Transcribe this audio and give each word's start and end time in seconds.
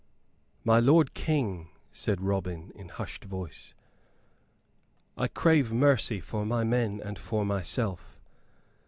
"My 0.63 0.79
lord 0.79 1.13
King," 1.13 1.69
said 1.91 2.21
Robin, 2.21 2.71
in 2.73 2.89
hushed 2.89 3.23
voice, 3.25 3.75
"I 5.15 5.27
crave 5.27 5.71
mercy 5.71 6.19
for 6.19 6.43
my 6.43 6.63
men 6.63 6.99
and 7.05 7.19
for 7.19 7.45
myself. 7.45 8.19